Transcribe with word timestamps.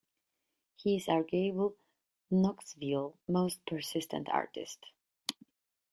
He 0.77 0.95
is 0.97 1.05
arguably 1.05 1.75
Knoxville's 2.31 3.19
most 3.27 3.63
persistent 3.67 4.29
artist. 4.29 4.87